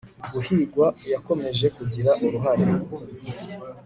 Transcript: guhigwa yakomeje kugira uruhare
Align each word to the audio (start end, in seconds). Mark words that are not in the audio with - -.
guhigwa 0.33 0.87
yakomeje 1.13 1.65
kugira 1.77 2.11
uruhare 2.25 2.65